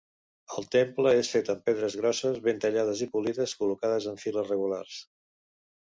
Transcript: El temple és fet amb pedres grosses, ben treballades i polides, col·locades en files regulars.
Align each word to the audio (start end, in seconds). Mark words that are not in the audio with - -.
El 0.59 0.65
temple 0.75 1.11
és 1.17 1.29
fet 1.33 1.51
amb 1.55 1.61
pedres 1.67 1.99
grosses, 2.01 2.41
ben 2.49 2.65
treballades 2.65 3.07
i 3.07 3.11
polides, 3.15 3.57
col·locades 3.63 4.13
en 4.15 4.21
files 4.27 4.55
regulars. 4.57 5.03